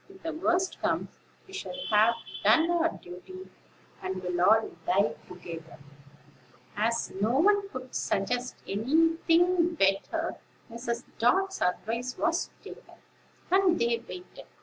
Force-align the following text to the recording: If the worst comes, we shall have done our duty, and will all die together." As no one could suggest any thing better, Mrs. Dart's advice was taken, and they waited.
If 0.09 0.23
the 0.23 0.33
worst 0.33 0.81
comes, 0.81 1.09
we 1.45 1.53
shall 1.53 1.77
have 1.91 2.15
done 2.43 2.71
our 2.71 2.89
duty, 2.89 3.51
and 4.01 4.23
will 4.23 4.41
all 4.41 4.71
die 4.87 5.13
together." 5.27 5.77
As 6.75 7.11
no 7.21 7.37
one 7.37 7.69
could 7.69 7.93
suggest 7.93 8.55
any 8.67 9.17
thing 9.27 9.75
better, 9.75 10.37
Mrs. 10.71 11.03
Dart's 11.19 11.61
advice 11.61 12.17
was 12.17 12.49
taken, 12.63 12.95
and 13.51 13.77
they 13.79 14.03
waited. 14.09 14.47